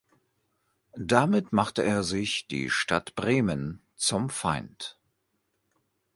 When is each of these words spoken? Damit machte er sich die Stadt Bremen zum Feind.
Damit 0.97 1.53
machte 1.53 1.83
er 1.83 2.03
sich 2.03 2.47
die 2.47 2.71
Stadt 2.71 3.13
Bremen 3.13 3.83
zum 3.97 4.31
Feind. 4.31 4.97